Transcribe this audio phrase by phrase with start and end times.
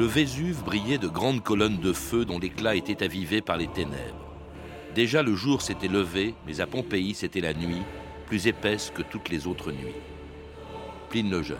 [0.00, 4.32] le Vésuve brillait de grandes colonnes de feu dont l'éclat était avivé par les ténèbres.
[4.94, 7.82] Déjà le jour s'était levé, mais à Pompéi c'était la nuit,
[8.24, 10.00] plus épaisse que toutes les autres nuits.
[11.10, 11.58] Pline le Jeune.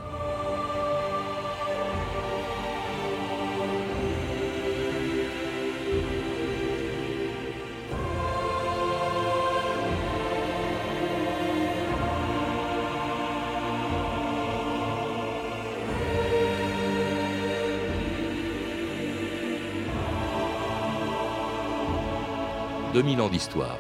[23.01, 23.79] 2000 ans d'histoire.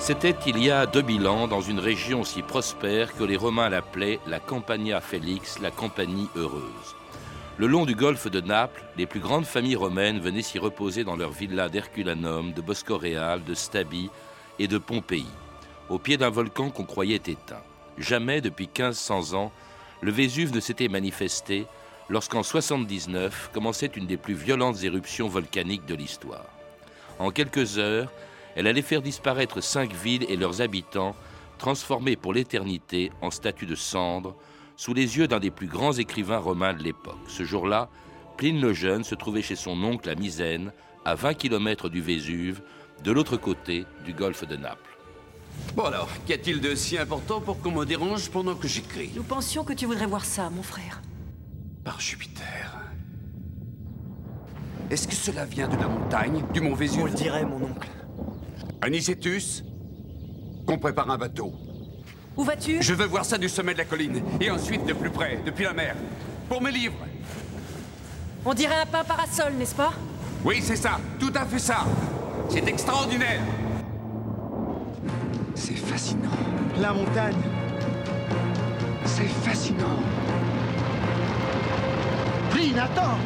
[0.00, 4.18] C'était il y a 2000 ans dans une région aussi prospère que les Romains l'appelaient
[4.26, 6.96] la Campania Félix, la compagnie heureuse.
[7.58, 11.14] Le long du golfe de Naples, les plus grandes familles romaines venaient s'y reposer dans
[11.14, 14.10] leurs villas d'Herculanum, de Boscoréal, de Stabie
[14.58, 15.28] et de Pompéi,
[15.88, 17.62] au pied d'un volcan qu'on croyait éteint.
[17.98, 19.52] Jamais depuis 1500 ans,
[20.04, 21.66] le Vésuve ne s'était manifesté
[22.10, 26.44] lorsqu'en 79 commençait une des plus violentes éruptions volcaniques de l'histoire.
[27.18, 28.12] En quelques heures,
[28.54, 31.16] elle allait faire disparaître cinq villes et leurs habitants,
[31.56, 34.36] transformés pour l'éternité en statues de cendres,
[34.76, 37.24] sous les yeux d'un des plus grands écrivains romains de l'époque.
[37.26, 37.88] Ce jour-là,
[38.36, 40.74] Pline le Jeune se trouvait chez son oncle à Misène,
[41.06, 42.60] à 20 km du Vésuve,
[43.02, 44.93] de l'autre côté du golfe de Naples.
[45.74, 49.10] Bon alors, qu'y a-t-il de si important pour qu'on me dérange pendant que j'écris?
[49.16, 51.02] Nous pensions que tu voudrais voir ça, mon frère.
[51.82, 52.78] Par Jupiter.
[54.90, 57.02] Est-ce que cela vient de la montagne, du mont Vésuve?
[57.02, 57.88] On le dirait, mon oncle.
[58.82, 59.64] Anicetus
[60.66, 61.52] Qu'on prépare un bateau.
[62.36, 62.82] Où vas-tu?
[62.82, 65.64] Je veux voir ça du sommet de la colline, et ensuite de plus près, depuis
[65.64, 65.96] la mer.
[66.48, 66.94] Pour mes livres.
[68.44, 69.92] On dirait un pain parasol, n'est-ce pas?
[70.44, 71.84] Oui, c'est ça, tout à fait ça.
[72.50, 73.40] C'est extraordinaire.
[75.54, 76.30] C'est fascinant.
[76.80, 77.36] La montagne.
[79.04, 80.00] C'est fascinant.
[82.50, 83.18] Pline, attends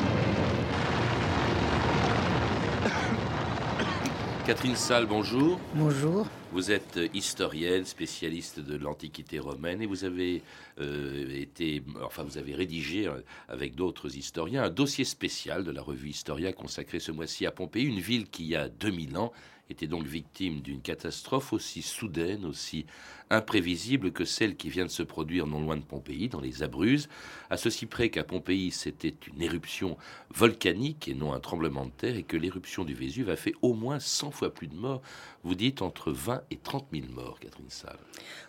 [4.46, 5.58] Catherine Salle, bonjour.
[5.74, 6.26] Bonjour.
[6.52, 10.42] Vous êtes historienne, spécialiste de l'Antiquité romaine, et vous avez
[10.80, 15.82] euh, été, enfin, vous avez rédigé euh, avec d'autres historiens un dossier spécial de la
[15.82, 19.32] revue Historia consacré ce mois-ci à Pompéi, une ville qui, il y a 2000 ans,
[19.70, 22.86] était donc victime d'une catastrophe aussi soudaine, aussi
[23.30, 27.08] imprévisible que celle qui vient de se produire non loin de Pompéi, dans les Abruzes,
[27.50, 29.96] à ceci près qu'à Pompéi c'était une éruption
[30.34, 33.74] volcanique et non un tremblement de terre, et que l'éruption du Vésuve a fait au
[33.74, 35.02] moins 100 fois plus de morts.
[35.44, 37.98] Vous dites entre 20 et 30 000 morts, Catherine Salle.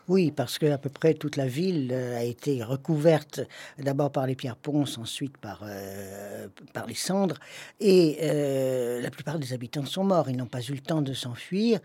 [0.07, 3.41] Oui, parce que à peu près toute la ville euh, a été recouverte
[3.77, 7.37] d'abord par les pierres ponces, ensuite par, euh, par les cendres,
[7.79, 10.29] et euh, la plupart des habitants sont morts.
[10.29, 11.79] Ils n'ont pas eu le temps de s'enfuir,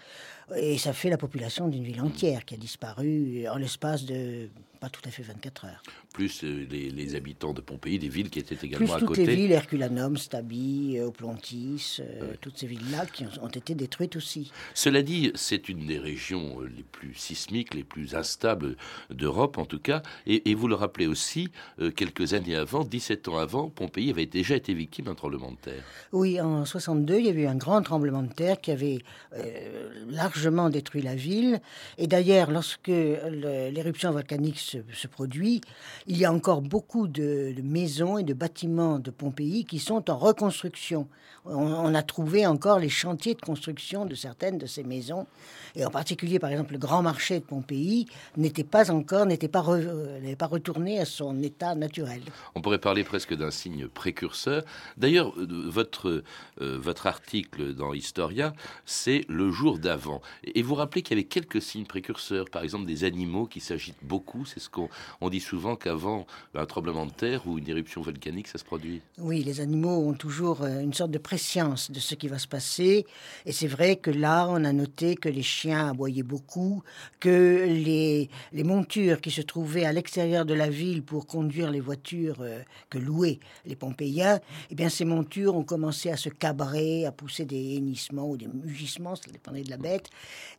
[0.57, 4.49] et ça fait la population d'une ville entière qui a disparu en l'espace de
[4.85, 5.83] pas tout à fait 24 heures.
[6.13, 9.09] Plus euh, les, les habitants de Pompéi, des villes qui étaient Plus également à toutes
[9.09, 9.25] côté.
[9.25, 14.17] les villes, Herculanum, Stabie, euh, Oplontis, euh, toutes ces villes-là qui ont, ont été détruites
[14.17, 14.53] aussi.
[14.75, 18.77] Cela dit, c'est une des régions les plus sismiques, les plus instables
[19.09, 20.03] d'Europe en tout cas.
[20.27, 21.49] Et, et vous le rappelez aussi,
[21.97, 25.83] quelques années avant, 17 ans avant, Pompéi avait déjà été victime d'un tremblement de terre.
[26.13, 28.99] Oui, en 62, il y avait eu un grand tremblement de terre qui avait
[29.35, 31.61] euh, largement détruit la ville.
[31.99, 35.61] Et d'ailleurs, lorsque l'éruption volcanique se produit,
[36.07, 40.17] il y a encore beaucoup de, maisons et de bâtiments de Pompéi qui sont en
[40.17, 41.09] reconstruction.
[41.47, 45.27] On, a trouvé encore les chantiers de construction de certaines de ces maisons.
[45.77, 48.07] Et en particulier, par exemple, le grand marché de Pompéi
[48.39, 52.23] n'était pas encore, n'était pas, euh, retourné à son état naturel.
[52.55, 54.63] On pourrait parler presque d'un signe précurseur.
[54.97, 56.25] D'ailleurs, euh, votre,
[56.61, 58.55] euh, votre article dans Historia,
[58.87, 60.23] c'est le jour d'avant.
[60.45, 64.03] Et vous rappelez qu'il y avait quelques signes précurseurs, par exemple des animaux qui s'agitent
[64.03, 64.45] beaucoup.
[64.47, 64.89] C'est qu'on
[65.21, 69.01] on dit souvent qu'avant un tremblement de terre ou une éruption volcanique, ça se produit?
[69.19, 72.49] Oui, les animaux ont toujours euh, une sorte de préscience de ce qui va se
[72.49, 73.07] passer.
[73.47, 76.83] Et c'est vrai que là, on a noté que les chiens aboyaient beaucoup,
[77.21, 81.81] que les, les montures qui se trouvaient à l'extérieur de la ville pour conduire les
[81.81, 84.41] voitures euh, que louaient les Pompéiens,
[84.71, 88.49] eh bien, ces montures ont commencé à se cabrer, à pousser des hennissements ou des
[88.49, 90.11] mugissements, ça dépendait de la bête,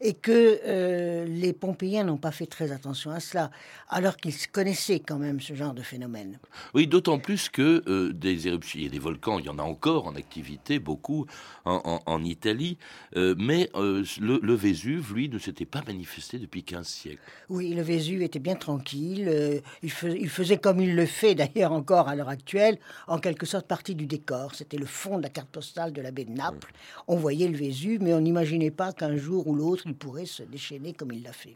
[0.02, 3.52] et que euh, les Pompéiens n'ont pas fait très attention à cela.
[3.90, 6.40] Alors qu'ils connaissaient quand même ce genre de phénomène.
[6.74, 10.08] Oui, d'autant plus que euh, des éruptions, a des volcans, il y en a encore
[10.08, 11.26] en activité, beaucoup
[11.66, 12.78] en, Italie,
[13.16, 17.22] euh, mais euh, le, Vésuve, lui, ne s'était pas manifesté depuis 15 siècles.
[17.50, 22.08] Oui, le Vésuve était bien tranquille, il, il, faisait comme il le fait d'ailleurs encore
[22.08, 22.78] à l'heure actuelle,
[23.08, 24.56] en quelque sorte partie du décor.
[24.56, 26.74] C'était le fond de la carte postale de la baie de Naples.
[27.08, 30.44] On voyait le Vésuve, mais on n'imaginait pas qu'un jour ou l'autre, il pourrait se
[30.44, 31.54] déchaîner comme il l'a fait.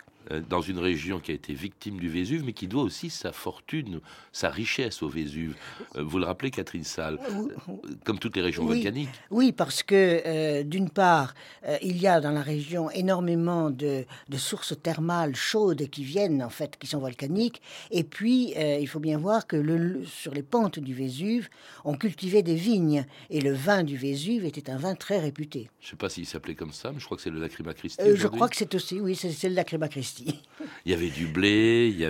[0.47, 4.01] Dans une région qui a été victime du Vésuve, mais qui doit aussi sa fortune,
[4.31, 5.55] sa richesse au Vésuve.
[5.95, 7.73] Euh, vous le rappelez, Catherine Salle, euh,
[8.03, 9.09] comme toutes les régions volcaniques.
[9.31, 11.33] Oui, parce que d'une part,
[11.81, 14.05] il y a dans la région énormément de,
[14.37, 17.61] sources thermales chaudes qui viennent en fait, qui sont volcaniques.
[17.91, 21.49] Et puis, il faut bien voir que le, sur les pentes du Vésuve,
[21.85, 25.69] on cultivait des vignes, et le vin du Vésuve était un vin très réputé.
[25.79, 27.73] Je ne sais pas s'il s'appelait comme ça, mais je crois que c'est le Lacrima
[27.73, 28.01] Christi.
[28.15, 30.39] je crois que c'est aussi, oui, c'est le Lacrima Christi.
[30.85, 32.08] Il y avait du blé, il y avait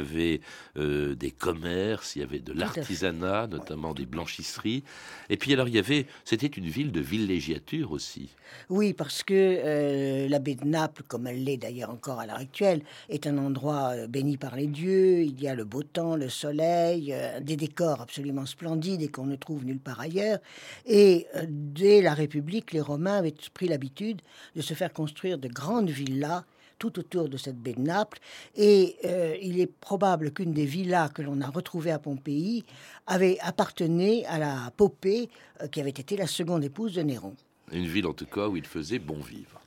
[0.77, 4.83] euh, des commerces, il y avait de l'artisanat, notamment des blanchisseries.
[5.29, 8.29] Et puis alors il y avait, c'était une ville de villégiature aussi.
[8.69, 12.37] Oui, parce que euh, la baie de Naples, comme elle l'est d'ailleurs encore à l'heure
[12.37, 15.21] actuelle, est un endroit euh, béni par les dieux.
[15.21, 19.35] Il y a le beau temps, le soleil, des décors absolument splendides et qu'on ne
[19.35, 20.39] trouve nulle part ailleurs.
[20.85, 24.21] Et dès la République, les Romains avaient pris l'habitude
[24.55, 26.43] de se faire construire de grandes villas
[26.79, 28.19] tout autour de cette baie de Naples.
[28.55, 32.65] Et euh, il est probable qu'une des villas que l'on a retrouvées à Pompéi
[33.05, 35.29] avait appartenu à la Popée,
[35.61, 37.35] euh, qui avait été la seconde épouse de Néron.
[37.71, 39.61] Une ville en tout cas où il faisait bon vivre.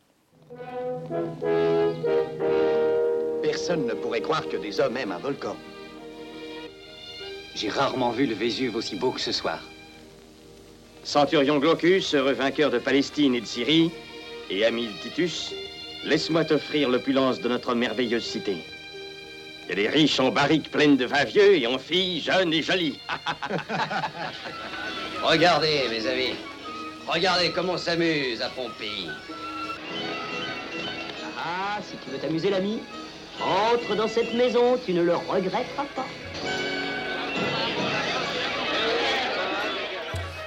[3.43, 5.57] Personne ne pourrait croire que des hommes aiment un volcan.
[7.55, 9.63] J'ai rarement vu le Vésuve aussi beau que ce soir.
[11.05, 13.91] Centurion Glaucus, heureux vainqueur de Palestine et de Syrie,
[14.51, 15.53] et ami de Titus,
[16.05, 18.57] Laisse-moi t'offrir l'opulence de notre merveilleuse cité.
[19.65, 22.53] Il y a des riches en barriques pleines de vin vieux et en filles jeunes
[22.53, 22.99] et jolies.
[25.23, 26.35] Regardez, mes amis.
[27.07, 29.09] Regardez comment on s'amuse à Pompéi.
[31.39, 32.81] Ah, si tu veux t'amuser, l'ami,
[33.41, 36.07] entre dans cette maison, tu ne le regretteras pas.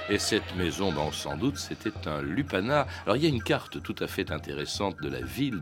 [0.08, 2.86] Et cette maison, ben, sans doute, c'était un lupanar.
[3.04, 5.60] Alors il y a une carte tout à fait intéressante de la ville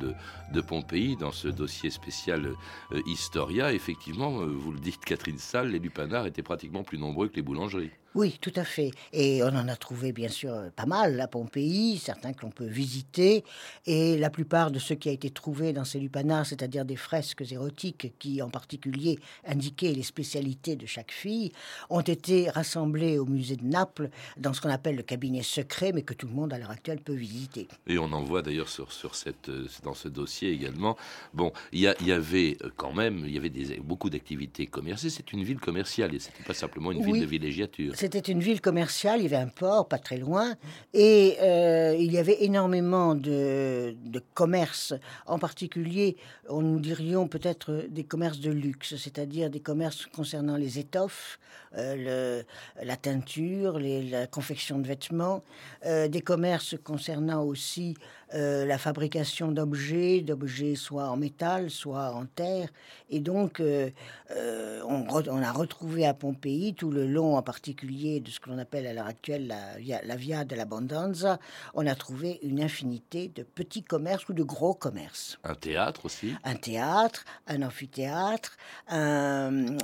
[0.52, 2.52] de, Pompéi dans ce dossier spécial
[2.92, 3.72] euh, Historia.
[3.72, 7.42] Effectivement, euh, vous le dites, Catherine Salle, les lupanars étaient pratiquement plus nombreux que les
[7.42, 7.90] boulangeries.
[8.14, 8.92] Oui, tout à fait.
[9.12, 12.66] Et on en a trouvé bien sûr pas mal à Pompéi, certains que l'on peut
[12.66, 13.42] visiter.
[13.86, 17.44] Et la plupart de ceux qui ont été trouvés dans ces lupanars, c'est-à-dire des fresques
[17.50, 21.50] érotiques qui en particulier indiquaient les spécialités de chaque fille,
[21.90, 26.02] ont été rassemblés au musée de Naples dans ce qu'on appelle le cabinet secret, mais
[26.02, 27.66] que tout le monde à l'heure actuelle peut visiter.
[27.88, 30.96] Et on en voit d'ailleurs sur, sur cette, euh, dans ce dossier également.
[31.32, 35.10] Bon, il y, y, avait euh, quand même il y avait des, beaucoup d'activités commerciales.
[35.10, 37.92] C'est une ville commerciale et c'était pas simplement une ville de villégiature.
[38.04, 40.56] C'était une ville commerciale, il y avait un port pas très loin,
[40.92, 44.92] et euh, il y avait énormément de, de commerces,
[45.24, 46.18] en particulier,
[46.50, 51.38] on nous dirions peut-être des commerces de luxe, c'est-à-dire des commerces concernant les étoffes,
[51.78, 52.42] euh,
[52.82, 55.42] la teinture, la confection de vêtements,
[55.86, 57.96] euh, des commerces concernant aussi
[58.32, 62.68] euh, la fabrication d'objets, d'objets soit en métal, soit en terre.
[63.10, 63.90] Et donc, euh,
[64.30, 68.50] euh, on, on, a retrouvé à Pompéi, tout le long en particulier de ce que
[68.50, 71.26] l'on appelle à l'heure actuelle la via, la via de l'abondance,
[71.74, 75.38] on a trouvé une infinité de petits commerces ou de gros commerces.
[75.44, 78.56] Un théâtre aussi Un théâtre, un amphithéâtre,
[78.88, 79.76] un,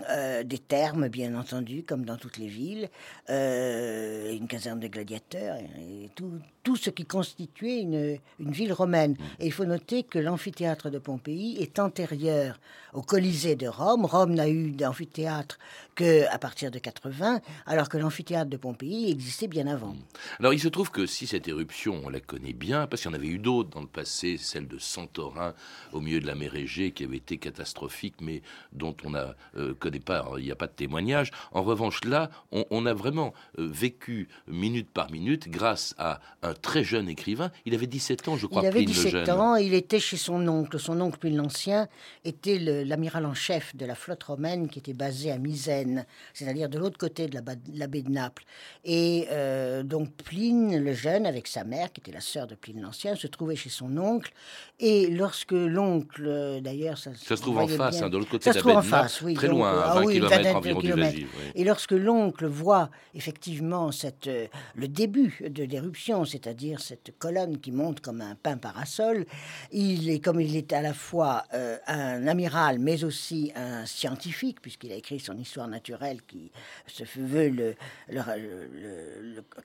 [0.44, 2.88] des thermes, bien entendu, comme dans toutes les villes,
[3.28, 9.16] une caserne de gladiateurs, et tout, tout ce qui constituait une, une ville romaine.
[9.38, 12.58] Et il faut noter que l'amphithéâtre de Pompéi est antérieur
[12.92, 14.04] au Colisée de Rome.
[14.04, 15.58] Rome n'a eu d'amphithéâtre
[15.94, 19.94] que à partir de 80, alors que l'amphithéâtre de Pompéi existait bien avant.
[20.38, 23.14] Alors il se trouve que si cette éruption, on la connaît bien, parce qu'il y
[23.14, 25.54] en avait eu d'autres dans le passé, celle de Santorin
[25.92, 28.42] au milieu de la mer Égée, qui avait été catastrophique, mais
[28.72, 29.24] dont on ne
[29.56, 31.30] euh, connaît pas, il n'y a pas de témoignage.
[31.52, 36.84] En revanche, là, on, a vraiment euh, vécu minute par minute grâce à un très
[36.84, 37.50] jeune écrivain.
[37.64, 38.62] Il avait 17 ans, je crois.
[38.62, 40.78] Il avait 17 ans, il était chez son oncle.
[40.78, 41.88] Son oncle, Pline l'Ancien,
[42.24, 46.78] était l'amiral en chef de la flotte romaine qui était basée à Misène, c'est-à-dire de
[46.78, 48.44] l'autre côté de la, baie de Naples.
[48.84, 52.80] Et euh, donc Pline le jeune, avec sa mère, qui était la sœur de Pline
[52.80, 54.32] l'Ancien, se trouvait chez son oncle.
[54.78, 58.56] Et lorsque l'oncle, d'ailleurs, ça, ça, se trouve en face, hein, de l'autre côté de
[58.56, 62.46] la baie de Naples, oui, très loin, à 20 km environ du Et lorsque l'oncle
[62.46, 68.20] voit effectivement cette, euh, le début de l'éruption, c'est c'est-à-dire cette colonne qui monte comme
[68.20, 69.26] un pain parasol.
[69.72, 74.60] Il est, comme il est à la fois euh, un amiral, mais aussi un scientifique,
[74.60, 76.50] puisqu'il a écrit son histoire naturelle qui
[76.86, 77.74] se veut le,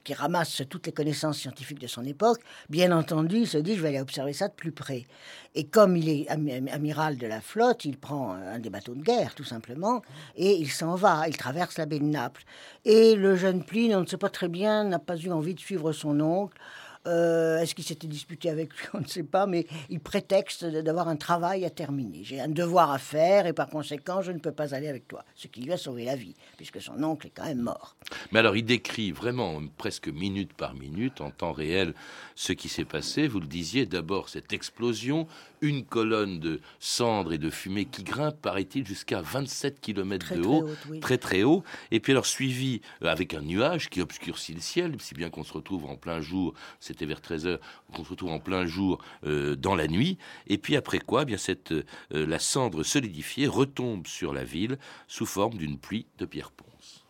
[0.03, 2.41] qui ramasse toutes les connaissances scientifiques de son époque.
[2.69, 5.05] Bien entendu, il se dit, je vais aller observer ça de plus près.
[5.53, 9.33] Et comme il est amiral de la flotte, il prend un des bateaux de guerre,
[9.35, 10.01] tout simplement,
[10.35, 11.27] et il s'en va.
[11.29, 12.43] Il traverse la baie de Naples.
[12.83, 15.59] Et le jeune Pline, on ne sait pas très bien, n'a pas eu envie de
[15.59, 16.57] suivre son oncle.
[17.07, 21.07] Euh, est-ce qu'il s'était disputé avec lui On ne sait pas, mais il prétexte d'avoir
[21.07, 22.23] un travail à terminer.
[22.23, 25.23] J'ai un devoir à faire et par conséquent, je ne peux pas aller avec toi.
[25.35, 27.95] Ce qui lui a sauvé la vie, puisque son oncle est quand même mort.
[28.31, 31.93] Mais alors, il décrit vraiment, presque minute par minute, en temps réel,
[32.35, 33.27] ce qui s'est passé.
[33.27, 35.27] Vous le disiez, d'abord cette explosion,
[35.61, 40.69] une colonne de cendres et de fumée qui grimpe, paraît-il, jusqu'à 27 km de haut,
[41.01, 41.63] très très haut.
[41.91, 45.43] Et puis alors, suivi euh, avec un nuage qui obscurcit le ciel, si bien qu'on
[45.43, 46.53] se retrouve en plein jour.
[46.79, 47.59] C'est c'était vers 13h,
[47.93, 50.17] qu'on se retrouve en plein jour euh, dans la nuit.
[50.47, 54.77] Et puis après quoi, eh bien cette, euh, la cendre solidifiée retombe sur la ville
[55.07, 57.05] sous forme d'une pluie de pierre ponce.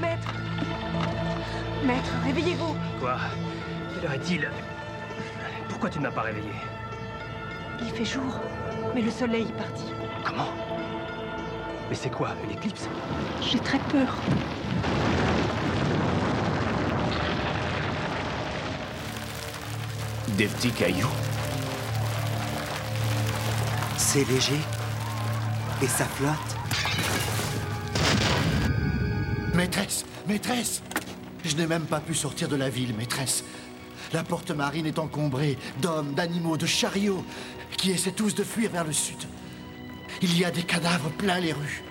[0.00, 0.32] Maître
[1.84, 3.18] Maître, réveillez-vous Quoi?
[3.94, 4.50] Quelle heure est-il?
[5.68, 6.48] Pourquoi tu ne m'as pas réveillé?
[7.82, 8.40] Il fait jour,
[8.94, 9.84] mais le soleil est parti.
[10.24, 10.48] Comment?
[11.90, 12.88] Mais c'est quoi, une éclipse?
[13.42, 14.16] J'ai très peur.
[20.36, 21.08] Des petits cailloux.
[23.96, 24.58] C'est léger.
[25.80, 26.36] Et ça flotte.
[29.54, 30.82] Maîtresse, maîtresse
[31.42, 33.44] Je n'ai même pas pu sortir de la ville, maîtresse.
[34.12, 37.24] La porte marine est encombrée d'hommes, d'animaux, de chariots
[37.78, 39.18] qui essaient tous de fuir vers le sud.
[40.20, 41.82] Il y a des cadavres plein les rues.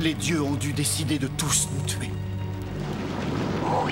[0.00, 2.10] Les dieux ont dû décider de tous nous tuer.
[3.66, 3.86] Oh,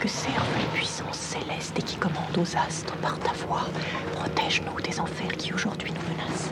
[0.00, 3.64] que servent les puissances célestes et qui commandent aux astres par ta voix,
[4.12, 6.50] protège-nous des enfers qui aujourd'hui nous menacent.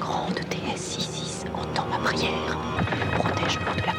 [0.00, 2.58] Grande déesse Isis, entends ma prière.
[3.14, 3.95] Protège-nous de la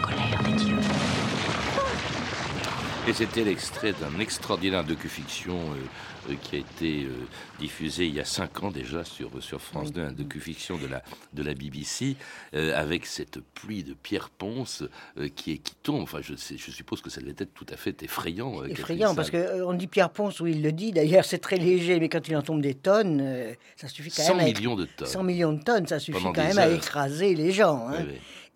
[3.08, 7.12] Et c'était l'extrait d'un extraordinaire docu-fiction euh, euh, qui a été euh,
[7.58, 11.02] diffusé il y a cinq ans déjà sur, sur France 2, un docu-fiction de la,
[11.32, 12.18] de la BBC,
[12.52, 14.84] avec cette pluie de pierre ponce
[15.36, 16.02] qui, est, qui tombe.
[16.02, 18.66] Enfin, je, suppose que ça devait être tout à fait effrayant.
[18.66, 22.10] effrayant, parce qu'on dit pierre ponce, où il le dit, d'ailleurs c'est très léger, mais
[22.10, 24.48] quand il en tombe des tonnes, ça suffit quand 100 même...
[24.48, 25.08] 100 millions de tonnes.
[25.08, 27.88] 100 millions de tonnes, ça suffit quand même à écraser les gens.
[27.88, 28.06] Hein.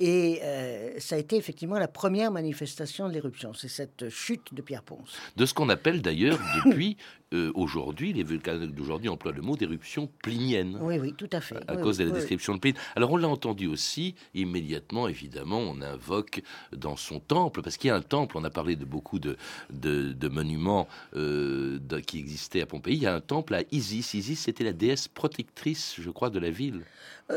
[0.04, 4.64] Et euh, ça a été effectivement la première manifestation de l'éruption, c'est cette chute de
[4.64, 5.16] Pierre Ponce.
[5.36, 6.98] De ce qu'on appelle d'ailleurs depuis
[7.34, 10.78] euh, aujourd'hui, les vulcanes d'aujourd'hui emploient le mot d'éruption plinienne.
[10.82, 11.56] Oui, oui, tout à fait.
[11.68, 12.74] À cause de la description de Pline.
[12.96, 16.42] Alors on l'a entendu aussi, immédiatement, évidemment, on invoque
[16.76, 19.38] dans son temple, parce qu'il y a un temple, on a parlé de beaucoup de,
[19.70, 24.14] de, monuments euh, qui existaient à Pompéi, il y a un temple à Isis.
[24.14, 26.82] Isis, c'était la déesse protectrice, je crois, de la ville.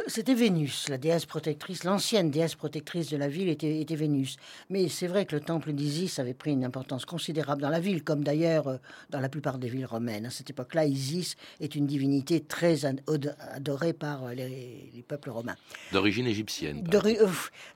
[0.08, 4.36] c'était Vénus, la déesse protectrice, l'ancienne déesse protectrice de la ville était, Vénus.
[4.70, 8.02] Mais c'est vrai que le temple d'Isis avait pris une importance considérable dans la ville,
[8.02, 8.76] comme d'ailleurs euh,
[9.10, 10.26] dans la plupart des villes romaines.
[10.26, 15.56] À cette époque-là, Isis est une divinité très adorée par euh, les, peuples romains.
[15.92, 16.82] D'origine égyptienne.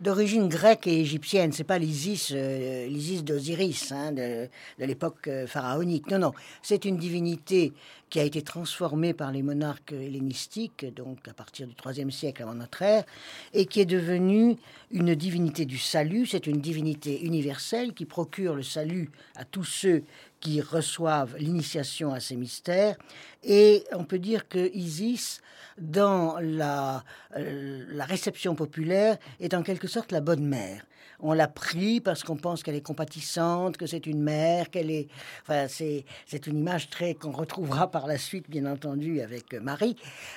[0.00, 1.52] D'origine grecque et égyptienne.
[1.52, 6.10] C'est pas l'Isis, euh, l'Isis d'Osiris hein, de, de l'époque pharaonique.
[6.10, 6.32] Non, non.
[6.62, 7.72] C'est une divinité
[8.10, 12.54] qui a été transformée par les monarques hellénistiques, donc à partir du IIIe siècle avant
[12.54, 13.04] notre ère,
[13.52, 14.56] et qui est devenue
[14.90, 16.26] une divinité du salut.
[16.26, 20.04] C'est une divinité universelle qui procure le salut à tous ceux
[20.40, 22.96] qui reçoivent l'initiation à ces mystères.
[23.44, 25.40] Et on peut dire que Isis,
[25.78, 27.04] dans la,
[27.36, 30.84] euh, la réception populaire, est en quelque sorte la bonne mère
[31.20, 35.08] on l'a pris parce qu'on pense qu'elle est compatissante, que c'est une mère, qu'elle est.
[35.42, 39.96] Enfin, c'est, c'est une image très qu'on retrouvera par la suite, bien entendu, avec Marie.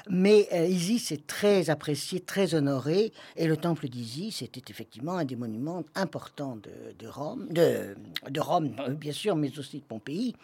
[0.09, 5.25] Mais euh, Isis est très appréciée, très honorée, et le temple d'Isis était effectivement un
[5.25, 7.95] des monuments importants de, Rome, de,
[8.29, 10.35] de Rome, bien sûr, mais aussi de Pompéi.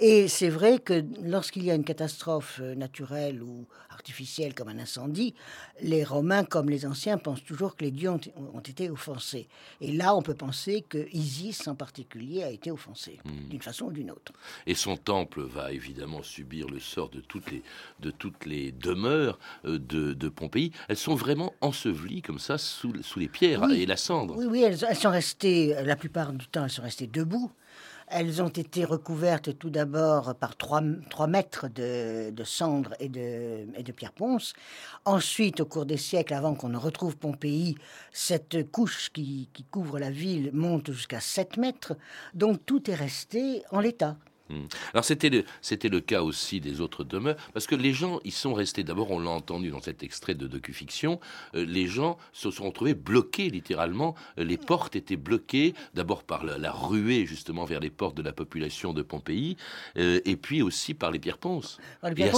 [0.00, 4.78] Et c'est vrai que lorsqu'il y a une catastrophe euh, naturelle ou artificielle comme un
[4.78, 5.34] incendie,
[5.80, 8.20] les Romains, comme les anciens, pensent toujours que les dieux ont,
[8.54, 9.48] ont été offensés.
[9.80, 13.48] Et là, on peut penser que Isis en particulier a été offensé, hmm.
[13.48, 14.32] d'une façon ou d'une autre.
[14.66, 17.62] Et son temple va évidemment subir le sort de toutes les,
[18.00, 20.72] de toutes les demeures euh, de, de Pompéi.
[20.88, 24.36] Elles sont vraiment ensevelies comme ça sous, sous les pierres et la cendre.
[24.36, 27.52] Oui, oui, elles, elles, sont restées, la plupart du temps, elles sont restées debout.
[28.08, 30.80] Elles ont été recouvertes tout d'abord par trois,
[31.26, 34.52] mètres de, cendres et de, et de pierre ponce.
[35.04, 37.76] Ensuite, au cours des siècles, avant qu'on ne retrouve Pompéi,
[38.12, 41.96] cette couche qui, couvre la ville monte jusqu'à 7 mètres.
[42.34, 44.16] Donc tout est resté en l'état.
[44.50, 44.64] Hmm.
[44.92, 48.32] Alors c'était le, c'était le cas aussi des autres demeures, parce que les gens, ils
[48.32, 51.18] sont restés, d'abord on l'a entendu dans cet extrait de docu-fiction,
[51.54, 56.44] euh, les gens se sont retrouvés bloqués littéralement, euh, les portes étaient bloquées, d'abord par
[56.44, 59.56] la, ruée justement vers les portes de la population de Pompéi,
[59.96, 61.78] euh, et puis aussi par les pierres ponces,
[62.14, 62.30] les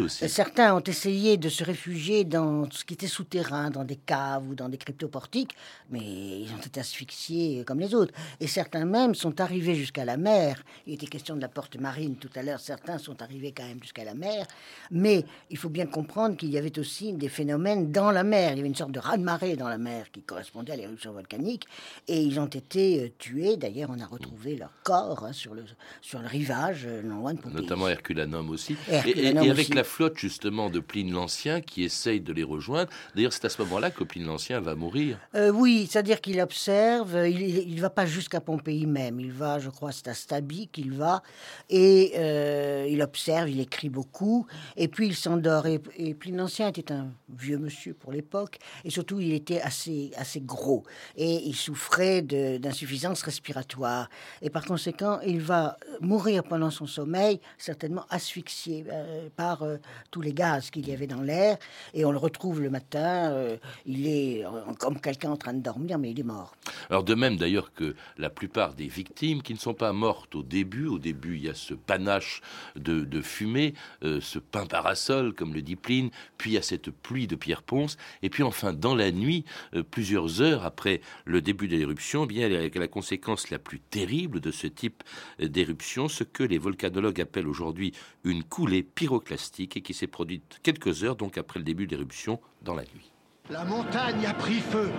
[0.00, 0.28] aussi.
[0.30, 4.54] Certains ont essayé de se réfugier dans ce qui était souterrain, dans des caves ou
[4.54, 5.52] dans des cryptoportiques,
[5.90, 6.00] mais
[6.40, 10.62] ils ont été asphyxiés comme les autres, et certains même sont arrivés jusqu'à la mer,
[10.86, 13.82] il était question de la porte marine tout à l'heure, certains sont arrivés quand même
[13.82, 14.46] jusqu'à la mer,
[14.90, 18.52] mais il faut bien comprendre qu'il y avait aussi des phénomènes dans la mer.
[18.52, 21.66] Il y avait une sorte de raz-de-marée dans la mer qui correspondait à l'éruption volcanique,
[22.08, 23.56] et ils ont été euh, tués.
[23.56, 25.64] D'ailleurs, on a retrouvé leur corps hein, sur, le,
[26.00, 27.60] sur le rivage, euh, non loin de Pompéi.
[27.62, 28.76] Notamment Herculanum aussi.
[28.88, 32.90] Et, avec la flotte justement de Pline l'Ancien qui essaye de les rejoindre.
[33.14, 35.18] D'ailleurs, c'est à ce moment-là que Pline l'Ancien va mourir.
[35.34, 39.70] Euh, oui, c'est-à-dire qu'il observe, il ne va pas jusqu'à Pompéi même, il va, je
[39.70, 41.22] crois, c'est à Stabi qu'il va,
[41.68, 45.66] et euh, il observe, il écrit beaucoup, et puis il s'endort.
[45.66, 50.10] Et, et Pline l'Ancien était un vieux monsieur pour l'époque, et surtout il était assez,
[50.16, 50.84] assez gros,
[51.16, 54.08] et il souffrait d'insuffisance respiratoire.
[54.42, 59.76] Et par conséquent, il va mourir pendant son sommeil, certainement asphyxié euh, par euh,
[60.10, 61.56] tous les gaz qu'il y avait dans l'air,
[61.94, 64.44] et on le retrouve le matin, il est
[64.78, 66.54] comme quelqu'un en train de dormir, mais il est mort.
[66.88, 70.42] Alors de même d'ailleurs que la plupart des victimes qui ne sont pas mortes au
[70.42, 72.40] début, au début il y a ce panache
[72.76, 77.36] de, fumée, euh, ce pain parasol, comme le dit Pline, puis à cette pluie de
[77.36, 79.44] pierre ponce, et puis enfin dans la nuit,
[79.74, 84.40] euh, plusieurs heures après le début de l'éruption, eh bien la conséquence la plus terrible
[84.40, 85.02] de ce type
[85.40, 87.92] euh, d'éruption, ce que les volcanologues appellent aujourd'hui
[88.24, 92.40] une coulée pyroclastique et qui s'est produite quelques heures donc après le début de l'éruption
[92.62, 93.12] dans la nuit.
[93.50, 94.90] La montagne a pris feu.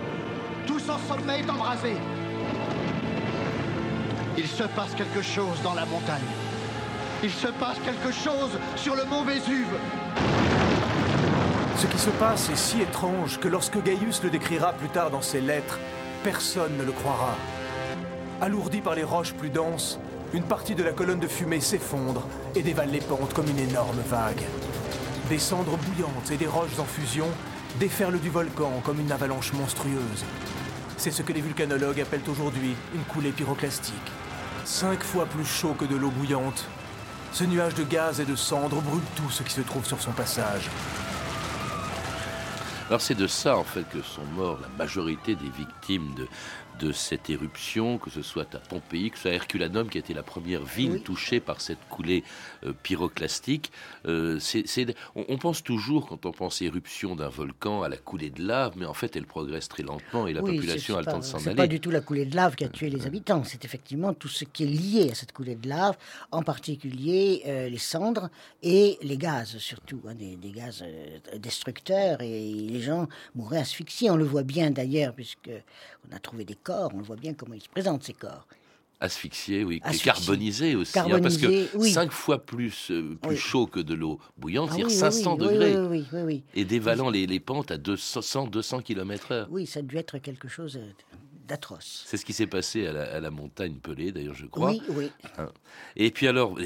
[0.66, 1.94] Tout son sommet est embrasé.
[4.38, 6.20] Il se passe quelque chose dans la montagne.
[7.22, 9.76] Il se passe quelque chose sur le mont Vésuve.
[11.76, 15.20] Ce qui se passe est si étrange que lorsque Gaius le décrira plus tard dans
[15.20, 15.78] ses lettres,
[16.24, 17.36] personne ne le croira.
[18.40, 19.98] Alourdi par les roches plus denses,
[20.32, 24.00] une partie de la colonne de fumée s'effondre et dévale les pentes comme une énorme
[24.08, 24.42] vague.
[25.28, 27.28] Des cendres bouillantes et des roches en fusion
[27.78, 30.24] déferlent du volcan comme une avalanche monstrueuse.
[31.02, 33.96] C'est ce que les vulcanologues appellent aujourd'hui une coulée pyroclastique.
[34.64, 36.64] Cinq fois plus chaud que de l'eau bouillante,
[37.32, 40.12] ce nuage de gaz et de cendres brûle tout ce qui se trouve sur son
[40.12, 40.70] passage.
[42.88, 46.28] Alors c'est de ça en fait que sont morts la majorité des victimes de,
[46.78, 50.00] de cette éruption, que ce soit à Pompéi, que ce soit à Herculanum, qui a
[50.00, 52.24] été la première ville touchée par cette coulée
[52.64, 53.70] euh, pyroclastique.
[54.06, 54.38] Euh,
[55.14, 58.86] on, pense toujours, quand on pense éruption d'un volcan, à la coulée de lave, mais
[58.86, 61.44] en fait, elle progresse très lentement et la population a le temps de s'en aller.
[61.44, 64.14] C'est pas du tout la coulée de lave qui a tué les habitants, c'est effectivement
[64.14, 65.96] tout ce qui est lié à cette coulée de lave,
[66.30, 68.30] en particulier euh, les cendres
[68.62, 70.84] et les gaz, surtout, hein, des, gaz
[71.36, 74.10] destructeurs, et les gens mouraient asphyxiés.
[74.10, 75.50] On le voit bien d'ailleurs, puisque
[76.10, 78.46] on a trouvé des corps, on voit bien comment ils se présentent, ces corps.
[79.00, 83.94] Asphyxiés, oui, carbonisés aussi, hein, parce que cinq fois plus, euh, plus chaud que de
[83.94, 85.74] l'eau bouillante, ah c'est-à-dire 500 degrés,
[86.54, 89.46] et dévalant les, les, pentes à 200, 200 km/h.
[89.50, 90.86] Oui, ça a dû être quelque chose euh,
[91.46, 92.04] d'atroce.
[92.06, 94.70] C'est ce qui s'est passé à la, montagne Pelée, d'ailleurs, je crois.
[94.70, 95.10] Oui, oui.
[95.38, 95.50] Hein.
[95.96, 96.56] Et puis alors,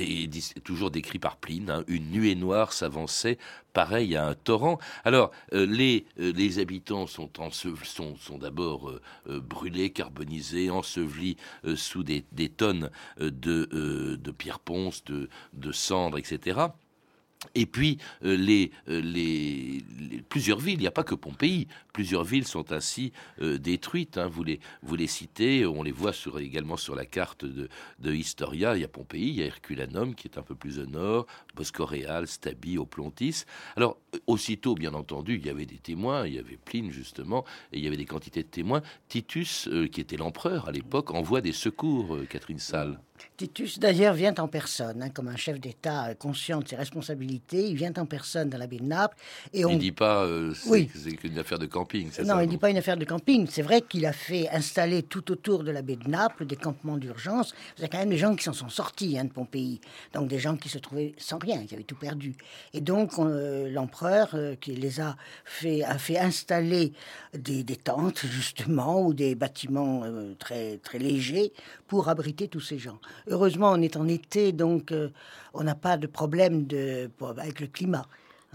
[0.64, 3.38] toujours décrit par Pline, hein, une nuée noire s'avançait,
[3.72, 4.78] pareil à un torrent.
[5.04, 11.36] Alors, euh, les, euh, les habitants sont, sont, sont d'abord euh, brûlés, carbonisés, ensevelis
[11.74, 16.68] sous des, des tonnes de, de pierres ponces, de, de cendres, etc.
[17.54, 18.36] Et puis, euh,
[18.88, 19.82] euh, les,
[20.28, 24.18] plusieurs villes, il n'y a pas que Pompéi, plusieurs villes sont ainsi euh, détruites.
[24.18, 24.28] Hein.
[24.28, 27.68] vous, les, vous les citez, on les voit également sur la carte de,
[28.12, 28.76] Historia.
[28.76, 31.26] Il y a Pompéi, il y a Herculanum qui est un peu plus au nord,
[31.54, 33.44] Boscoréal, Stabi, Oplontis.
[33.76, 37.78] Alors, aussitôt, bien entendu, il y avait des témoins, il y avait Pline justement, et
[37.78, 38.82] il y avait des quantités de témoins.
[39.08, 42.98] Titus, qui était l'empereur à l'époque, envoie des secours, Catherine Salle.
[43.36, 47.68] Titus, d'ailleurs, vient en personne, hein, comme un chef d'État conscient de ses responsabilités.
[47.68, 49.16] Il vient en personne dans la baie de Naples.
[49.52, 49.70] Et on...
[49.70, 50.90] Il ne dit pas euh, oui.
[50.94, 53.04] c'est qu'une affaire de camping, c'est ça Non, il ne dit pas une affaire de
[53.04, 53.46] camping.
[53.50, 56.96] C'est vrai qu'il a fait installer tout autour de la baie de Naples des campements
[56.96, 57.54] d'urgence.
[57.78, 59.80] Il y a quand même des gens qui s'en sont sortis hein, de Pompéi.
[60.14, 62.34] Donc des gens qui se trouvaient sans rien, qui avaient tout perdu.
[62.72, 66.92] Et donc euh, l'empereur, euh, qui les a fait, a fait installer
[67.34, 70.04] des, des tentes, justement, ou des bâtiments
[70.38, 71.52] très, très légers
[71.86, 72.98] pour abriter tous ces gens.
[73.28, 75.10] Heureusement, on est en été, donc euh,
[75.54, 76.66] on n'a pas de problème
[77.38, 78.06] avec le climat.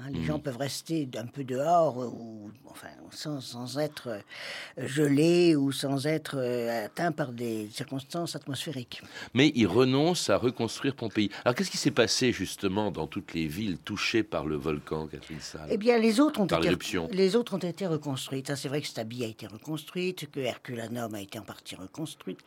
[0.02, 0.10] Hein.
[0.12, 6.08] les gens peuvent rester un peu dehors, ou, enfin, sans, être euh, gelés ou sans
[6.08, 9.02] être euh, atteints par des circonstances atmosphériques.
[9.34, 11.30] Mais ils renoncent à reconstruire Pompéi.
[11.46, 15.40] Alors qu'est-ce qui s'est passé justement dans toutes les villes touchées par le volcan, Catherine
[15.40, 15.68] Salle?
[15.70, 16.76] Eh bien, les autres ont, été,
[17.12, 18.56] les autres ont été reconstruites.
[18.56, 22.40] c'est vrai que Stabie a été reconstruite, que Herculanum a été en partie reconstruite.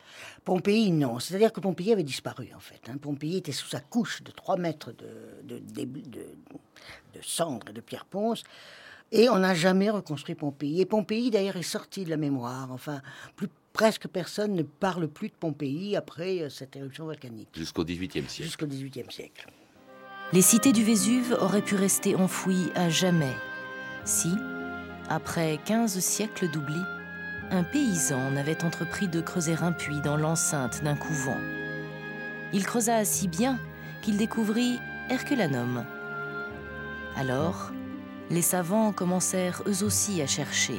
[0.43, 1.19] Pompéi, non.
[1.19, 2.81] C'est-à-dire que Pompéi avait disparu, en fait.
[2.89, 2.97] Hein.
[2.97, 5.85] Pompéi était sous sa couche de 3 mètres de, de, de,
[7.13, 8.43] de cendres et de pierre ponce.
[9.11, 10.81] Et on n'a jamais reconstruit Pompéi.
[10.81, 12.71] Et Pompéi, d'ailleurs, est sorti de la mémoire.
[12.71, 13.01] Enfin,
[13.35, 17.49] plus, presque personne ne parle plus de Pompéi après euh, cette éruption volcanique.
[17.55, 18.43] Jusqu'au XVIIIe siècle.
[18.43, 19.47] Jusqu'au XVIIIe siècle.
[20.33, 23.33] Les cités du Vésuve auraient pu rester enfouies à jamais
[24.05, 24.29] si,
[25.09, 26.79] après 15 siècles d'oubli,
[27.51, 31.39] un paysan n'avait entrepris de creuser un puits dans l'enceinte d'un couvent.
[32.53, 33.59] Il creusa si bien
[34.03, 34.79] qu'il découvrit
[35.09, 35.85] Herculanum,
[37.17, 37.71] alors,
[38.29, 40.75] les savants commencèrent eux aussi à chercher.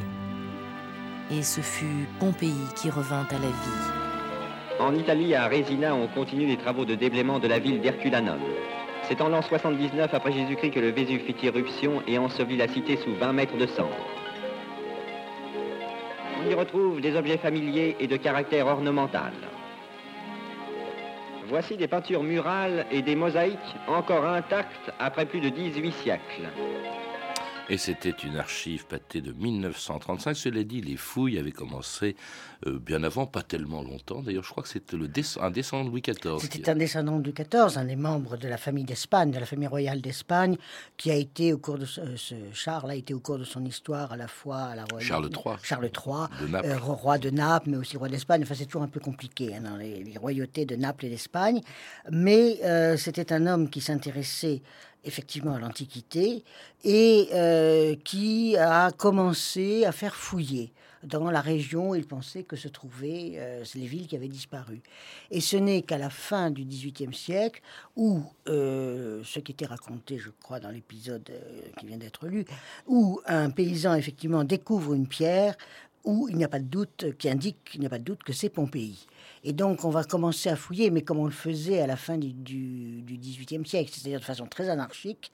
[1.31, 4.79] Et ce fut Pompéi qui revint à la vie.
[4.79, 8.39] En Italie, à Résina, on continue les travaux de déblaiement de la ville d'Herculanum.
[9.09, 12.99] C'est en l'an 79 après Jésus-Christ que le Vésuve fit irruption et ensevelit la cité
[12.99, 13.89] sous 20 mètres de cendres.
[16.39, 19.33] On y retrouve des objets familiers et de caractère ornemental.
[21.49, 26.49] Voici des peintures murales et des mosaïques encore intactes après plus de 18 siècles.
[27.69, 30.37] Et c'était une archive pâtée de 1935.
[30.37, 32.15] Cela dit, les fouilles avaient commencé
[32.67, 34.23] euh, bien avant, pas tellement longtemps.
[34.23, 34.97] D'ailleurs, je crois que c'était
[35.41, 36.39] un descendant de Louis XIV.
[36.39, 39.47] C'était un descendant de Louis XIV, un des membres de la famille d'Espagne, de la
[39.47, 40.57] famille royale d'Espagne,
[40.97, 42.01] qui a été au cours de ce,
[42.53, 45.57] Charles a été au cours de son histoire à la fois à la Charles III,
[45.63, 48.43] Charles III, euh, roi de Naples, mais aussi roi d'Espagne.
[48.45, 51.61] Enfin, c'est toujours un peu compliqué hein, dans les, royautés de Naples et d'Espagne.
[52.11, 54.63] Mais euh, c'était un homme qui s'intéressait
[55.07, 56.45] effectivement à l'Antiquité,
[56.85, 62.57] et euh, qui a commencé à faire fouiller dans la région où il pensait que
[62.57, 64.81] se trouvaient euh, les villes qui avaient disparu.
[65.31, 67.63] Et ce n'est qu'à la fin du XVIIIe siècle,
[67.95, 71.31] où, euh, ce qui était raconté, je crois, dans l'épisode
[71.79, 72.45] qui vient d'être lu,
[72.89, 75.57] où un paysan, effectivement, découvre une pierre
[76.07, 78.23] où il n'y a pas de doute, qui indique qu'il n'y a pas de doute
[78.23, 79.07] que c'est Pompéi.
[79.45, 82.17] Et donc, on va commencer à fouiller, mais comme on le faisait à la fin
[82.19, 85.31] du, XVIIIe siècle, c'est-à-dire de façon très anarchique,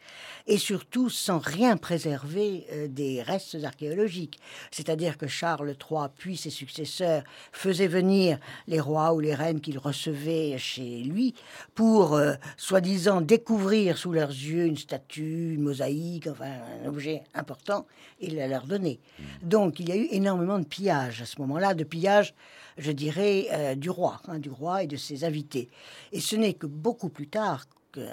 [0.46, 4.38] et surtout sans rien préserver euh, des restes archéologiques.
[4.70, 9.78] C'est-à-dire que Charles III, puis ses successeurs, faisaient venir les rois ou les reines qu'ils
[9.78, 11.34] recevaient chez lui
[11.74, 16.52] pour, euh, soi-disant, découvrir sous leurs yeux une statue, une mosaïque, enfin
[16.84, 17.86] un objet important,
[18.20, 19.00] et la leur donner.
[19.18, 19.48] Mmh.
[19.48, 22.34] Donc, il y a eu énormément de pillages à ce moment-là, de pillages
[22.78, 25.68] je dirais, euh, du roi, hein, du roi et de ses invités.
[26.12, 27.66] Et ce n'est que beaucoup plus tard,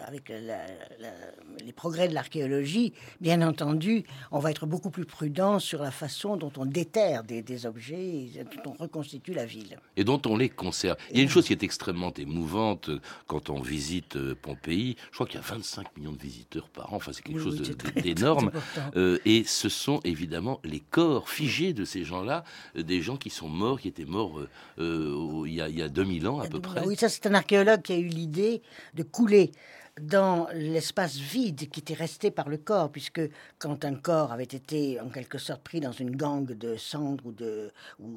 [0.07, 0.31] avec
[1.63, 6.37] les progrès de l'archéologie, bien entendu, on va être beaucoup plus prudent sur la façon
[6.37, 9.77] dont on déterre des, objets, et dont on reconstitue la ville.
[9.97, 10.97] Et dont on les conserve.
[11.11, 14.95] Il y a une chose qui est extrêmement émouvante euh, quand on visite euh, Pompéi.
[15.09, 16.97] Je crois qu'il y a 25 millions de visiteurs par an.
[16.97, 17.61] Enfin, c'est quelque chose
[17.95, 18.51] d'énorme.
[18.95, 22.43] Euh, et ce sont évidemment les corps figés de ces gens-là,
[22.75, 24.41] des gens qui sont morts, qui étaient morts
[24.77, 26.85] il, y a, il y a 2000 ans à peu près.
[26.85, 28.61] Oui, ça c'est un archéologue qui a eu l'idée
[28.93, 29.51] de couler
[30.01, 33.21] dans l'espace vide qui était resté par le corps, puisque
[33.57, 37.31] quand un corps avait été en quelque sorte pris dans une gangue de cendres ou
[37.31, 37.71] de,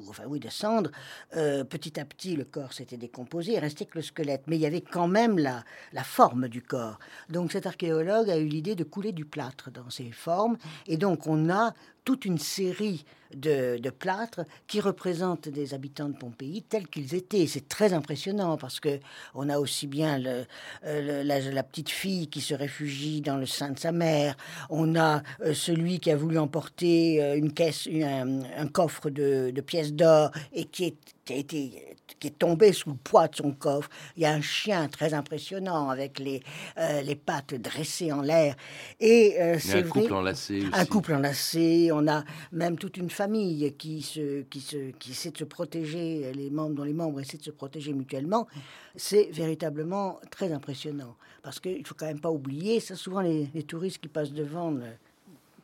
[0.07, 0.91] enfin oui, de cendres,
[1.35, 4.61] euh, petit à petit le corps s'était décomposé, il restait que le squelette, mais il
[4.61, 6.99] y avait quand même la, la forme du corps.
[7.29, 11.27] Donc cet archéologue a eu l'idée de couler du plâtre dans ces formes, et donc
[11.27, 11.73] on a
[12.05, 17.45] toute une série de, plâtres qui représentent des habitants de Pompéi tels qu'ils étaient.
[17.47, 18.99] C'est très impressionnant parce que
[19.35, 20.45] on a aussi bien le,
[20.85, 24.35] euh, la, petite fille qui se réfugie dans le sein de sa mère.
[24.69, 29.61] On a euh, celui qui a voulu emporter euh, une caisse, un, coffre de, de
[29.61, 31.92] pièces d'or et qui, est, qui a été
[32.23, 33.89] qui est tombé sous le poids de son coffre.
[34.15, 36.41] Il y a un chien très impressionnant avec les,
[36.77, 38.55] euh, les pattes dressées en l'air.
[39.01, 40.69] Et euh, c'est un couple enlacé aussi.
[40.71, 41.89] Un couple enlacé.
[41.91, 46.31] On a même toute une famille qui, se, qui, se, qui essaie de se protéger,
[46.33, 48.47] les membres, dont les membres essaient de se protéger mutuellement.
[48.95, 51.17] C'est véritablement très impressionnant.
[51.41, 54.31] Parce qu'il ne faut quand même pas oublier, ça souvent les, les touristes qui passent
[54.31, 54.73] devant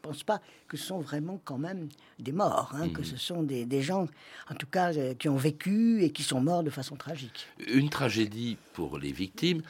[0.02, 3.06] pense pas que ce sont vraiment quand même des morts, hein, que mmh.
[3.06, 4.08] ce sont des, des, gens,
[4.50, 7.48] en tout cas, euh, qui ont vécu et qui sont morts de façon tragique.
[7.68, 9.62] Une tragédie pour les victimes,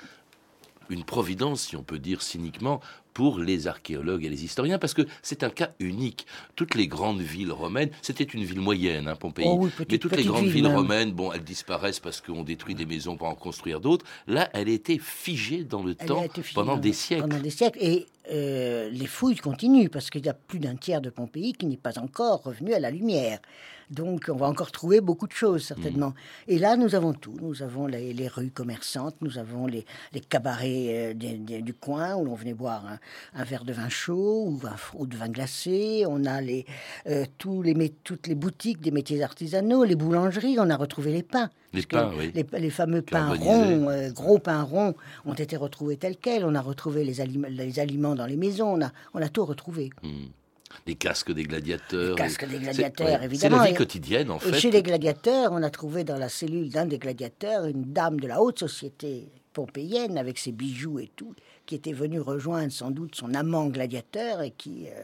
[0.89, 2.81] une providence, si on peut dire cyniquement,
[3.13, 6.25] pour les archéologues et les historiens, parce que c'est un cas unique.
[6.55, 10.23] Toutes les grandes villes romaines, c'était une ville moyenne, hein, Pompéi, oh mais toutes les
[10.23, 14.05] grandes villes romaines, bon, elles disparaissent parce qu'on détruit des maisons pour en construire d'autres.
[14.27, 17.23] Là, elle était figée dans le temps pendant des siècles.
[17.23, 17.79] Pendant des siècles.
[17.81, 21.65] Et euh, les fouilles continuent parce qu'il y a plus d'un tiers de Pompéi qui
[21.65, 23.39] n'est pas encore revenu à la lumière.
[23.89, 26.13] Donc on va encore trouver beaucoup de choses certainement.
[26.47, 27.35] Et là, nous avons tout.
[27.41, 29.85] Nous avons les, rues commerçantes, nous avons les,
[30.29, 32.85] cabarets euh, du coin où l'on venait boire
[33.33, 36.03] un, verre de vin chaud ou, un, de vin glacé.
[36.07, 36.65] On a les,
[37.07, 40.57] euh, tous les, toutes les boutiques des métiers artisanaux, les boulangeries.
[40.59, 41.49] On a retrouvé les pains.
[41.73, 42.31] Les pains, oui.
[42.33, 46.43] les, fameux pains ronds, gros pains ronds, ont été retrouvés tels quels.
[46.43, 48.73] On a retrouvé les, les aliments dans les maisons.
[48.73, 49.89] On a, on a tout retrouvé.
[50.03, 50.27] Hmm.
[50.85, 52.15] Les casques des gladiateurs.
[52.15, 53.57] Les casques des gladiateurs, évidemment.
[53.57, 54.49] C'est la vie quotidienne, en fait.
[54.49, 58.19] Et chez les gladiateurs, on a trouvé dans la cellule d'un des gladiateurs une dame
[58.19, 61.33] de la haute société pompéienne avec ses bijoux et tout,
[61.69, 65.01] qui était venu rejoindre sans doute son amant gladiateur et qui euh,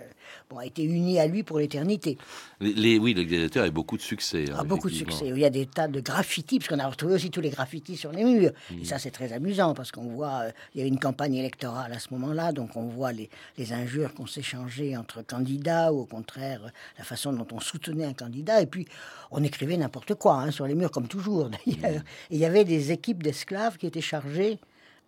[0.49, 2.17] bon, a été uni à lui pour l'éternité.
[2.59, 4.45] Les, oui, le gladiateur a beaucoup de succès.
[4.49, 5.27] Hein, ah, beaucoup de succès.
[5.27, 7.97] Il y a des tas de graffitis, parce qu'on a retrouvé aussi tous les graffitis
[7.97, 8.51] sur les murs.
[8.71, 8.85] Et mm.
[8.85, 11.99] ça, c'est très amusant, parce qu'on voit, euh, il y a une campagne électorale à
[11.99, 16.61] ce moment-là, donc on voit les, les injures qu'on s'échangeait entre candidats, ou au contraire,
[16.97, 18.63] la façon dont on soutenait un candidat.
[18.63, 18.87] Et puis,
[19.29, 22.01] on écrivait n'importe quoi hein, sur les murs, comme toujours d'ailleurs.
[22.01, 22.05] Mm.
[22.31, 24.57] il y avait des équipes d'esclaves qui étaient chargées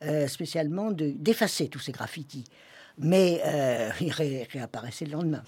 [0.04, 2.46] euh, spécialement d'effacer tous ces graffitis.
[2.98, 5.44] Mais euh, ils réapparaissaient le lendemain.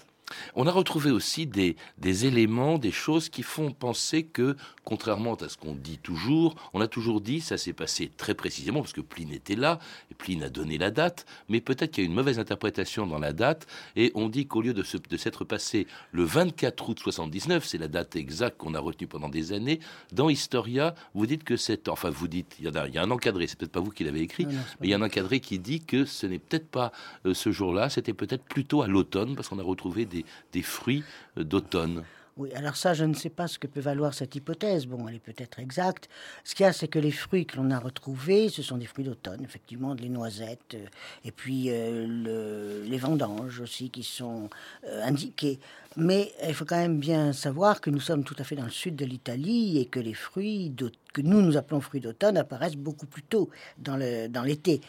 [0.54, 1.76] On a retrouvé aussi des,
[2.26, 6.88] éléments, des choses qui font penser que, contrairement à ce qu'on dit toujours, on a
[6.88, 9.78] toujours dit, ça s'est passé très précisément, parce que Pline était là,
[10.10, 13.18] et Pline a donné la date, mais peut-être qu'il y a une mauvaise interprétation dans
[13.18, 13.66] la date,
[13.96, 18.16] et on dit qu'au lieu de, s'être passé le 24 août 79, c'est la date
[18.16, 19.80] exacte qu'on a retenue pendant des années,
[20.12, 21.88] dans Historia, vous dites que c'est...
[21.88, 23.90] Enfin, vous dites, il y, a, il y a un encadré, c'est peut-être pas vous
[23.90, 26.68] qui l'avez écrit, mais il y a un encadré qui dit que ce n'est peut-être
[26.68, 26.92] pas
[27.26, 30.19] euh, ce jour-là, c'était peut-être plutôt à l'automne, parce qu'on a retrouvé des
[30.52, 31.04] des, fruits
[31.38, 32.04] euh, d'automne.
[32.36, 34.86] Oui, alors ça, je ne sais pas ce que peut valoir cette hypothèse.
[34.86, 36.08] Bon, elle est peut-être exacte.
[36.44, 38.86] Ce qu'il y a, c'est que les fruits que l'on a retrouvés, ce sont des
[38.86, 40.86] fruits d'automne, effectivement, les noisettes, euh,
[41.24, 44.48] et puis euh, les vendanges aussi qui sont
[45.02, 45.58] indiqués.
[45.96, 48.70] Mais il faut quand même bien savoir que nous sommes tout à fait dans le
[48.70, 50.72] sud de l'Italie et que les fruits
[51.12, 54.80] que nous nous appelons fruits d'automne apparaissent beaucoup plus tôt dans l'été.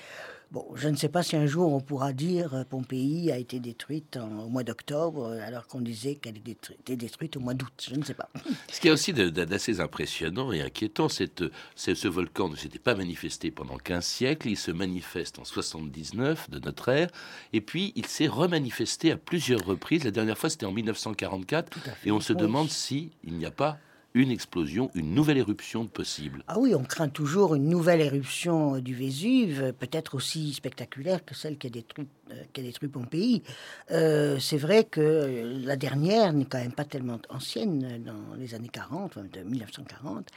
[0.52, 3.62] Bon, je ne sais pas si un jour on pourra dire euh, Pompéi a été
[3.62, 7.88] détruite au mois d'octobre, euh, alors qu'on disait qu'elle était détruite au mois d'août.
[7.90, 8.30] Je ne sais pas.
[8.70, 12.96] Ce qui est aussi d'assez impressionnant et inquiétant, c'est que ce volcan ne s'était pas
[12.96, 14.50] manifesté pendant 15 siècles.
[14.50, 17.10] Il se manifeste en 79 de notre ère,
[17.54, 20.04] et puis il s'est remanifesté à plusieurs reprises.
[20.04, 23.78] La dernière fois, c'était en 1944, et on se demande si il n'y a pas
[24.14, 26.44] une explosion, une nouvelle éruption possible.
[26.48, 31.58] Ah oui, on craint toujours une nouvelle éruption du Vésuve, peut-être aussi spectaculaire que celle
[31.58, 33.44] qui a détruit, euh, qui a détruit Pompéi.
[33.92, 38.70] Euh, c'est vrai que la dernière n'est quand même pas tellement ancienne, dans les années
[38.70, 40.28] 40, de 1940.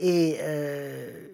[0.00, 1.28] Et euh,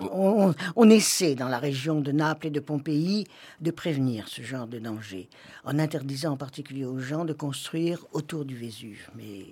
[0.00, 3.26] on, on, essaie dans la région de Naples et de Pompéi
[3.60, 5.28] de prévenir ce genre de danger,
[5.64, 9.10] en interdisant en particulier aux gens de construire autour du Vésuve.
[9.16, 9.44] Mais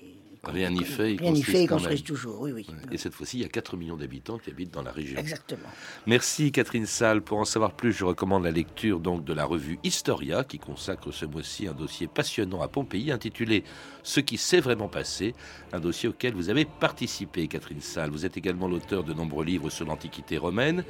[0.47, 2.67] Rien n'y fait, ils construisent, toujours, oui, oui.
[2.93, 5.19] Et cette fois-ci, il y a 4 millions d'habitants qui habitent dans la région.
[5.19, 5.69] Exactement.
[6.07, 7.23] Merci Catherine Salle.
[7.23, 11.13] Pour en savoir plus, je recommande la lecture donc de la revue Historia, qui consacre
[11.13, 13.65] ce mois-ci un dossier passionnant à Pompéi, intitulé
[14.03, 15.35] Ce qui s'est vraiment passé,
[15.73, 18.11] un dossier auquel vous avez participé, Catherine Salle.
[18.11, 20.85] Vous êtes également l'auteur de nombreux livres sur l'Antiquité romaine,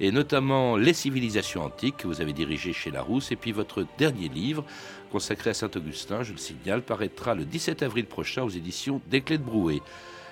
[0.00, 4.28] et notamment Les civilisations antiques, que vous avez dirigé chez Larousse, et puis votre dernier
[4.28, 4.64] livre,
[5.10, 9.38] consacré à Saint-Augustin, je le signale, paraîtra le 17 avril prochain aux éditions Des Clés
[9.38, 9.82] de Brouet.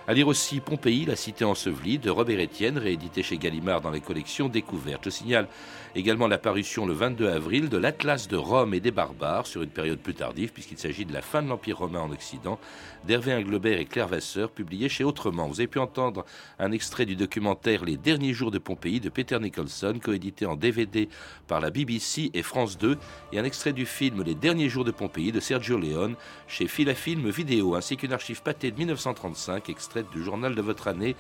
[0.07, 4.03] À lire aussi Pompéi, la cité ensevelie de Robert Etienne, réédité chez Gallimard dans les
[4.03, 5.07] collections Découvertes.
[5.07, 5.49] Je signale
[5.95, 9.99] également l'apparition le 22 avril de l'Atlas de Rome et des barbares sur une période
[9.99, 12.59] plus tardive, puisqu'il s'agit de la fin de l'Empire romain en Occident,
[13.07, 15.49] d'Hervé Inglobert et Claire Vasseur, publié chez Autrement.
[15.49, 16.27] Vous avez pu entendre
[16.59, 21.09] un extrait du documentaire Les derniers jours de Pompéi de Peter Nicholson, coédité en DVD
[21.47, 22.99] par la BBC et France 2,
[23.33, 27.31] et un extrait du film Les derniers jours de Pompéi de Sergio Leone chez Filafilm
[27.31, 29.71] Vidéo, ainsi qu'une archive pâtée de 1935,
[30.03, 31.17] du journal de votre année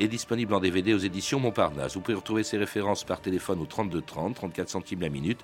[0.00, 1.94] est disponible en DVD aux éditions Montparnasse.
[1.94, 5.40] Vous pouvez retrouver ces références par téléphone au 32 30, 34 centimes la minute,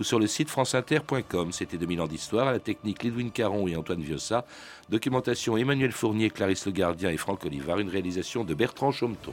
[0.00, 1.52] ou sur le site franceinter.com.
[1.52, 4.44] C'était 2000 ans d'histoire, à la technique Lidwin Caron et Antoine Viossa,
[4.90, 9.32] documentation Emmanuel Fournier, Clarisse Le Gardien et Franck Olivard, une réalisation de Bertrand Chaumeton.